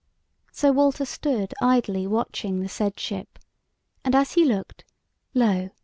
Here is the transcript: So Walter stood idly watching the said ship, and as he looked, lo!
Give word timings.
So 0.51 0.71
Walter 0.71 1.05
stood 1.05 1.53
idly 1.61 2.07
watching 2.07 2.59
the 2.59 2.69
said 2.69 2.99
ship, 2.99 3.37
and 4.03 4.15
as 4.15 4.31
he 4.31 4.43
looked, 4.43 4.83
lo! 5.35 5.69